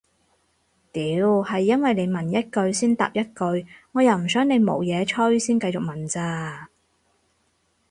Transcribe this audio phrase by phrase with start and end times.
[0.91, 1.03] 屌
[1.43, 6.69] 係因為你問一句先答一句我又唔想你冇嘢吹先繼續問咋